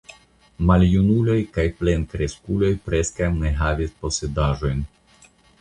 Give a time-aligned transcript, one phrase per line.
[0.69, 4.85] Maljunuloj kaj plenkreskuloj preskaŭ ne havis posedaĵojn.